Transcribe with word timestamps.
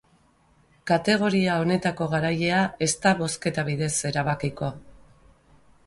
Kategoria 0.91 1.57
honetako 1.65 2.09
garailea 2.15 2.63
ez 2.89 2.91
da 3.05 3.15
bozketa 3.23 3.67
bidez 3.71 3.93
erabakiko. 4.13 4.73